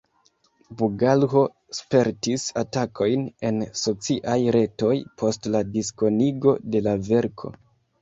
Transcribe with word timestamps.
Bugalho 0.77 1.43
spertis 1.79 2.47
atakojn 2.63 3.29
en 3.51 3.63
sociaj 3.83 4.41
retoj 4.59 4.93
post 5.23 5.49
la 5.59 5.65
diskonigo 5.79 6.59
de 6.75 6.87
la 6.91 7.01
verko. 7.15 7.59